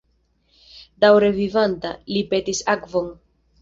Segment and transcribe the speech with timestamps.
[1.05, 3.19] Daŭre vivanta, li petis akvon.